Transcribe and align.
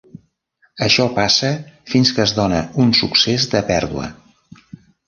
Això 0.85 1.05
passa 1.17 1.51
fins 1.93 2.15
que 2.17 2.27
es 2.27 2.35
dóna 2.41 2.65
un 2.87 2.99
succés 3.03 3.47
de 3.55 3.65
pèrdua. 3.71 4.11